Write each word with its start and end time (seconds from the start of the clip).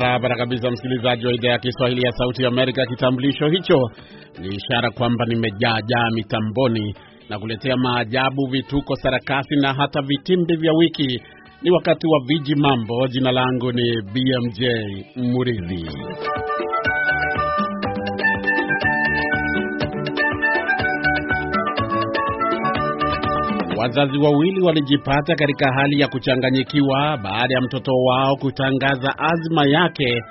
Barabara 0.00 0.36
kabisa, 0.36 0.70
msikilizaji 0.70 1.26
wa 1.26 1.32
idhaa 1.32 1.48
ya 1.50 1.58
Kiswahili 1.58 2.02
ya 2.02 2.12
Sauti 2.12 2.42
ya 2.42 2.48
Amerika. 2.48 2.86
Kitambulisho 2.86 3.48
hicho 3.48 3.78
ni 4.40 4.48
ishara 4.48 4.90
kwamba 4.90 5.24
nimejaajaa 5.26 6.10
mitamboni 6.14 6.94
na 7.28 7.38
kuletea 7.38 7.76
maajabu, 7.76 8.46
vituko, 8.50 8.96
sarakasi 8.96 9.56
na 9.56 9.74
hata 9.74 10.02
vitimbi 10.02 10.56
vya 10.56 10.72
wiki. 10.72 11.20
Ni 11.62 11.70
wakati 11.70 12.06
wa 12.06 12.20
viji 12.26 12.54
mambo. 12.54 13.08
Jina 13.08 13.32
langu 13.32 13.72
ni 13.72 14.02
BMJ 14.02 14.60
Muridhi. 15.16 15.86
Wazazi 23.84 24.18
wawili 24.18 24.60
walijipata 24.60 25.34
katika 25.36 25.72
hali 25.74 26.00
ya 26.00 26.08
kuchanganyikiwa 26.08 27.16
baada 27.16 27.54
ya 27.54 27.60
mtoto 27.60 27.92
wao 28.06 28.36
kutangaza 28.36 29.14
azma 29.18 29.66
yake 29.66 30.22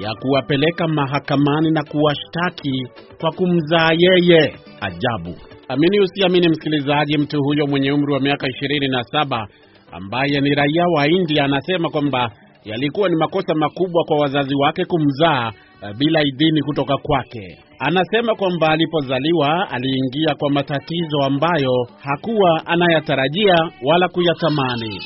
ya 0.00 0.14
kuwapeleka 0.20 0.88
mahakamani 0.88 1.70
na 1.70 1.82
kuwashtaki 1.84 2.86
kwa 3.20 3.30
kumzaa 3.32 3.90
yeye. 3.98 4.54
Ajabu! 4.80 5.36
Amini 5.68 6.00
usiamini, 6.00 6.48
msikilizaji, 6.48 7.18
mtu 7.18 7.42
huyo 7.42 7.66
mwenye 7.66 7.92
umri 7.92 8.12
wa 8.12 8.20
miaka 8.20 8.46
27 8.46 9.46
ambaye 9.92 10.40
ni 10.40 10.50
raia 10.54 10.84
wa 10.96 11.08
India 11.08 11.44
anasema 11.44 11.90
kwamba 11.90 12.30
yalikuwa 12.64 13.08
ni 13.08 13.16
makosa 13.16 13.54
makubwa 13.54 14.04
kwa 14.04 14.18
wazazi 14.18 14.54
wake 14.54 14.84
kumzaa 14.84 15.52
bila 15.98 16.20
idhini 16.22 16.62
kutoka 16.62 16.96
kwake. 16.96 17.58
Anasema 17.78 18.34
kwamba 18.34 18.68
alipozaliwa 18.68 19.70
aliingia 19.70 20.34
kwa 20.38 20.50
matatizo 20.50 21.22
ambayo 21.24 21.86
hakuwa 22.02 22.66
anayatarajia 22.66 23.54
wala 23.82 24.08
kuyatamani. 24.08 25.00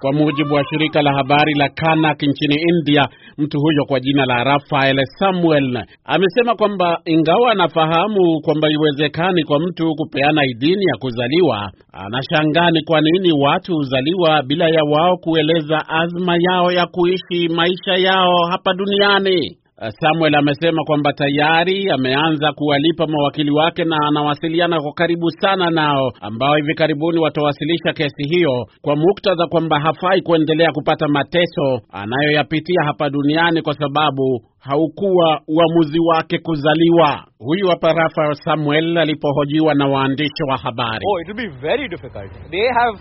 Kwa 0.00 0.12
mujibu 0.12 0.54
wa 0.54 0.64
shirika 0.70 1.02
la 1.02 1.12
habari 1.12 1.54
la 1.54 1.68
Kanak 1.68 2.22
nchini 2.22 2.56
India, 2.70 3.08
mtu 3.38 3.60
huyo 3.60 3.84
kwa 3.84 4.00
jina 4.00 4.24
la 4.26 4.44
Rafael 4.44 4.96
Samuel 5.18 5.84
amesema 6.04 6.54
kwamba 6.54 6.98
ingawa 7.04 7.52
anafahamu 7.52 8.40
kwamba 8.44 8.68
iwezekani 8.70 9.44
kwa 9.44 9.60
mtu 9.60 9.94
kupeana 9.94 10.42
idhini 10.46 10.84
ya 10.84 10.96
kuzaliwa, 11.00 11.70
anashangaa 11.92 12.70
ni 12.70 12.82
kwa 12.82 13.00
nini 13.00 13.32
watu 13.32 13.74
huzaliwa 13.74 14.42
bila 14.42 14.68
ya 14.68 14.82
wao 14.84 15.16
kueleza 15.16 15.88
azma 15.88 16.36
yao 16.50 16.72
ya 16.72 16.86
kuishi 16.86 17.48
maisha 17.48 17.94
yao 17.94 18.36
hapa 18.50 18.74
duniani. 18.74 19.56
Samuel 19.78 20.34
amesema 20.34 20.84
kwamba 20.86 21.12
tayari 21.12 21.90
ameanza 21.90 22.52
kuwalipa 22.52 23.06
mawakili 23.06 23.50
wake 23.50 23.84
na 23.84 23.96
anawasiliana 24.08 24.80
kwa 24.80 24.92
karibu 24.92 25.30
sana 25.30 25.70
nao, 25.70 26.12
ambao 26.20 26.54
hivi 26.54 26.74
karibuni 26.74 27.18
watawasilisha 27.20 27.92
kesi 27.92 28.22
hiyo 28.28 28.66
kwa 28.82 28.96
muktadha 28.96 29.46
kwamba 29.46 29.80
hafai 29.80 30.22
kuendelea 30.22 30.72
kupata 30.72 31.08
mateso 31.08 31.80
anayoyapitia 31.92 32.82
hapa 32.86 33.10
duniani 33.10 33.62
kwa 33.62 33.74
sababu 33.74 34.40
haukuwa 34.58 35.40
uamuzi 35.48 35.98
wake 36.00 36.38
kuzaliwa. 36.38 37.24
Huyu 37.38 37.68
hapa 37.68 37.92
Rafael 37.92 38.34
Samuel 38.34 38.98
alipohojiwa 38.98 39.74
na 39.74 39.86
waandishi 39.86 40.42
wa 40.50 40.56
habari. 40.56 41.04
Oh, 41.10 41.20
it 41.20 41.28
will 41.28 41.36
be 41.50 41.56
very 41.60 41.88
difficult. 41.88 42.32
They 42.50 42.68
have 42.80 42.98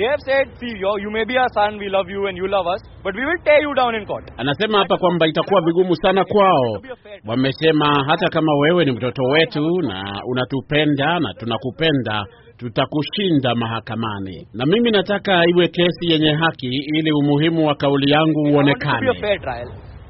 They 0.00 0.06
have 0.08 0.20
said, 0.24 0.46
see, 0.58 0.72
you 0.80 1.10
may 1.12 1.24
be 1.28 1.36
our 1.36 1.48
son, 1.52 1.76
we 1.78 1.90
love 1.90 2.08
you 2.08 2.24
and 2.26 2.34
you 2.34 2.48
love 2.48 2.66
us, 2.66 2.80
but 3.04 3.14
we 3.14 3.24
will 3.24 3.40
tear 3.44 3.60
you 3.62 3.74
down 3.74 3.94
in 3.94 4.06
court. 4.06 4.24
Anasema 4.36 4.78
hapa 4.78 4.96
kwamba 4.98 5.26
itakuwa 5.26 5.60
vigumu 5.60 5.96
sana 5.96 6.24
kwao. 6.24 6.80
Wamesema 7.26 8.04
hata 8.08 8.28
kama 8.28 8.52
wewe 8.54 8.84
ni 8.84 8.92
mtoto 8.92 9.22
wetu 9.22 9.80
na 9.82 10.20
unatupenda 10.26 11.18
na 11.20 11.34
tunakupenda, 11.34 12.24
tutakushinda 12.56 13.54
mahakamani. 13.54 14.48
Na 14.54 14.66
mimi 14.66 14.90
nataka 14.90 15.42
iwe 15.48 15.68
kesi 15.68 16.10
yenye 16.12 16.32
haki 16.32 16.66
ili 16.66 17.12
umuhimu 17.12 17.66
wa 17.66 17.74
kauli 17.74 18.10
yangu 18.12 18.40
uonekane. 18.52 19.06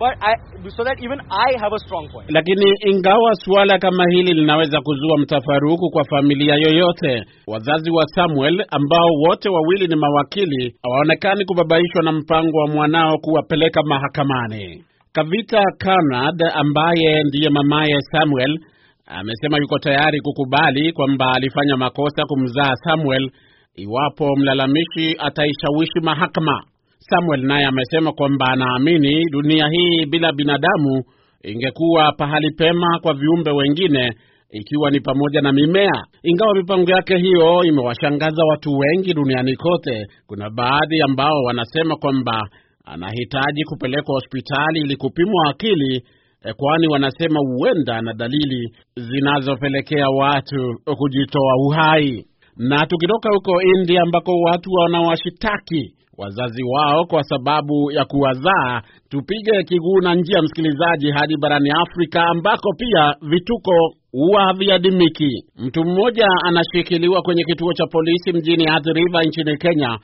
But 0.00 0.16
I, 0.24 0.32
so 0.76 0.80
that 0.88 0.96
even 1.04 1.20
I 1.28 1.48
have 1.62 1.72
a 1.76 1.80
strong 1.84 2.08
point. 2.12 2.26
Lakini 2.30 2.64
ingawa 2.90 3.34
suala 3.34 3.78
kama 3.78 4.04
hili 4.10 4.32
linaweza 4.34 4.80
kuzua 4.80 5.18
mtafaruku 5.18 5.90
kwa 5.90 6.04
familia 6.04 6.54
yoyote, 6.54 7.24
wazazi 7.46 7.90
wa 7.90 8.04
Samuel 8.14 8.64
ambao 8.70 9.08
wote 9.28 9.48
wawili 9.48 9.86
ni 9.88 9.96
mawakili 9.96 10.74
hawaonekani 10.82 11.44
kubabaishwa 11.44 12.02
na 12.02 12.12
mpango 12.12 12.58
wa 12.58 12.68
mwanao 12.68 13.18
kuwapeleka 13.18 13.82
mahakamani. 13.82 14.84
Kavita 15.12 15.62
Conrad 15.84 16.42
ambaye 16.54 17.22
ndiye 17.28 17.50
mamaye 17.50 17.96
Samuel 18.12 18.58
amesema 19.06 19.58
yuko 19.58 19.78
tayari 19.78 20.20
kukubali 20.20 20.92
kwamba 20.92 21.32
alifanya 21.36 21.76
makosa 21.76 22.22
kumzaa 22.26 22.74
Samuel 22.84 23.30
iwapo 23.76 24.36
mlalamishi 24.36 25.16
ataishawishi 25.18 26.00
mahakama. 26.02 26.62
Samuel 27.08 27.42
naye 27.46 27.66
amesema 27.66 28.12
kwamba 28.12 28.46
anaamini 28.52 29.24
dunia 29.32 29.68
hii 29.68 30.06
bila 30.06 30.32
binadamu 30.32 31.02
ingekuwa 31.44 32.12
pahali 32.12 32.50
pema 32.50 32.98
kwa 33.02 33.14
viumbe 33.14 33.50
wengine 33.50 34.12
ikiwa 34.50 34.90
ni 34.90 35.00
pamoja 35.00 35.40
na 35.40 35.52
mimea. 35.52 36.04
Ingawa 36.22 36.54
mipango 36.54 36.90
yake 36.90 37.16
hiyo 37.16 37.64
imewashangaza 37.64 38.42
watu 38.50 38.78
wengi 38.78 39.14
duniani 39.14 39.56
kote, 39.56 40.06
kuna 40.26 40.50
baadhi 40.50 41.00
ambao 41.02 41.42
wanasema 41.46 41.96
kwamba 41.96 42.42
anahitaji 42.84 43.64
kupelekwa 43.64 44.14
hospitali 44.14 44.80
ili 44.80 44.96
kupimwa 44.96 45.50
akili, 45.50 46.04
kwani 46.56 46.88
wanasema 46.88 47.40
huenda 47.40 48.02
na 48.02 48.12
dalili 48.14 48.68
zinazopelekea 48.96 50.06
watu 50.10 50.74
kujitoa 50.98 51.54
uhai. 51.66 52.24
Na 52.56 52.86
tukitoka 52.86 53.28
huko 53.34 53.62
India 53.62 54.02
ambako 54.02 54.32
watu 54.40 54.70
wanawashitaki 54.72 55.94
wazazi 56.20 56.62
wao 56.74 57.04
kwa 57.04 57.22
sababu 57.22 57.90
ya 57.92 58.04
kuwazaa, 58.04 58.82
tupige 59.08 59.62
kiguu 59.64 60.00
na 60.02 60.14
njia, 60.14 60.42
msikilizaji, 60.42 61.10
hadi 61.10 61.36
barani 61.40 61.70
Afrika 61.70 62.22
ambako 62.22 62.68
pia 62.78 63.14
vituko 63.30 63.72
huwa 64.12 64.42
haviadimiki. 64.42 65.44
Mtu 65.56 65.84
mmoja 65.84 66.26
anashikiliwa 66.44 67.22
kwenye 67.22 67.44
kituo 67.44 67.72
cha 67.72 67.86
polisi 67.86 68.32
mjini 68.32 68.66
Athi 68.68 68.92
River 68.92 69.26
nchini 69.26 69.56
Kenya 69.56 69.98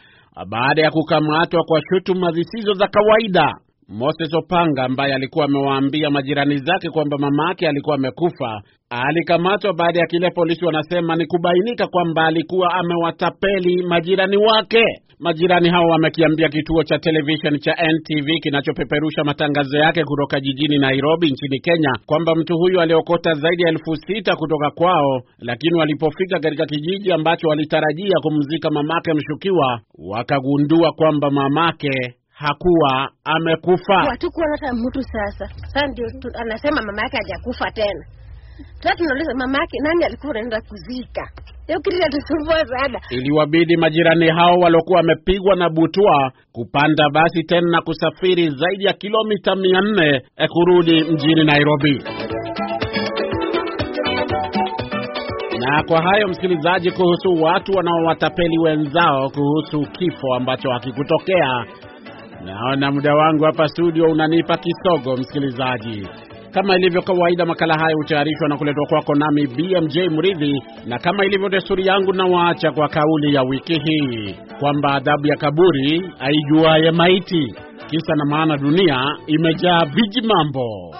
baada 0.50 0.82
ya 0.82 0.90
kukamatwa 0.90 1.62
kwa 1.64 1.80
shutuma 1.88 2.32
zisizo 2.32 2.72
za 2.72 2.88
kawaida. 2.88 3.52
Moses 3.88 4.34
Opanga 4.34 4.84
ambaye 4.84 5.14
alikuwa 5.14 5.44
amewaambia 5.44 6.10
majirani 6.10 6.56
zake 6.58 6.90
kwamba 6.90 7.18
mamake 7.18 7.68
alikuwa 7.68 7.94
amekufa 7.96 8.62
alikamatwa 8.90 9.72
baada 9.74 10.00
ya 10.00 10.06
kile 10.06 10.30
polisi 10.30 10.64
wanasema 10.64 11.16
ni 11.16 11.26
kubainika 11.26 11.86
kwamba 11.86 12.26
alikuwa 12.26 12.74
amewatapeli 12.74 13.82
majirani 13.82 14.36
wake. 14.36 14.82
Majirani 15.18 15.68
hao 15.68 15.84
wamekiambia 15.84 16.48
kituo 16.48 16.82
cha 16.84 16.98
televisheni 16.98 17.58
cha 17.58 17.72
NTV 17.72 18.26
kinachopeperusha 18.42 19.24
matangazo 19.24 19.78
yake 19.78 20.04
kutoka 20.04 20.40
jijini 20.40 20.78
Nairobi 20.78 21.30
nchini 21.30 21.60
Kenya 21.60 21.90
kwamba 22.06 22.34
mtu 22.34 22.54
huyu 22.58 22.80
aliokota 22.80 23.32
zaidi 23.34 23.62
ya 23.62 23.68
elfu 23.68 23.96
sita 23.96 24.36
kutoka 24.36 24.70
kwao, 24.70 25.20
lakini 25.38 25.78
walipofika 25.78 26.40
katika 26.40 26.66
kijiji 26.66 27.12
ambacho 27.12 27.48
walitarajia 27.48 28.14
kumzika 28.22 28.70
mamake 28.70 29.14
mshukiwa, 29.14 29.80
wakagundua 29.98 30.92
kwamba 30.92 31.30
mamake 31.30 31.90
hakuwa 32.30 33.10
amekufa. 33.24 33.96
Hatukuwa 34.10 34.46
hata 34.50 34.72
mtu 34.74 35.02
sasa. 35.02 35.48
Sasa 35.56 35.86
ndio 35.86 36.06
anasema 36.34 36.82
mama 36.86 37.02
yake 37.02 37.16
hajakufa 37.16 37.70
tena. 37.70 38.04
Sasa 38.82 38.94
tunauliza 38.96 39.34
mama 39.34 39.58
yake 39.58 39.76
nani 39.82 40.04
alikuwa 40.04 40.30
anaenda 40.30 40.60
kuzika? 40.60 41.30
Iliwabidi 43.10 43.76
majirani 43.76 44.28
hao 44.28 44.54
waliokuwa 44.58 44.96
wamepigwa 44.96 45.56
na 45.56 45.70
butwa 45.70 46.32
kupanda 46.52 47.10
basi 47.10 47.42
tena 47.42 47.70
na 47.70 47.80
kusafiri 47.82 48.50
zaidi 48.50 48.84
ya 48.84 48.92
kilomita 48.92 49.56
mia 49.56 49.80
nne 49.80 50.22
kurudi 50.48 51.04
mjini 51.04 51.44
Nairobi. 51.44 52.02
Na 55.58 55.82
kwa 55.82 56.02
hayo 56.02 56.28
msikilizaji, 56.28 56.90
kuhusu 56.90 57.42
watu 57.42 57.72
wanaowatapeli 57.72 58.58
wenzao 58.58 59.30
kuhusu 59.30 59.90
kifo 59.92 60.34
ambacho 60.34 60.70
hakikutokea 60.70 61.64
Naona 62.44 62.90
muda 62.92 63.14
wangu 63.14 63.44
hapa 63.44 63.68
studio 63.68 64.04
unanipa 64.04 64.56
kisogo, 64.56 65.16
msikilizaji. 65.16 66.08
Kama 66.56 66.76
ilivyo 66.76 67.02
kawaida, 67.02 67.46
makala 67.46 67.74
haya 67.74 67.94
hutayarishwa 67.96 68.48
na 68.48 68.56
kuletwa 68.56 68.86
kwako 68.86 69.14
nami 69.14 69.46
BMJ 69.46 69.96
Mridhi, 69.98 70.62
na 70.86 70.98
kama 70.98 71.24
ilivyo 71.24 71.48
desturi 71.48 71.86
yangu, 71.86 72.12
nawaacha 72.12 72.72
kwa 72.72 72.88
kauli 72.88 73.34
ya 73.34 73.42
wiki 73.42 73.72
hii 73.84 74.34
kwamba 74.60 74.92
adhabu 74.94 75.26
ya 75.26 75.36
kaburi 75.36 76.10
haijuaye 76.18 76.90
maiti. 76.90 77.54
Kisa 77.90 78.14
na 78.16 78.24
maana, 78.24 78.56
dunia 78.56 78.98
imejaa 79.26 79.84
viji 79.84 80.20
mambo. 80.20 80.94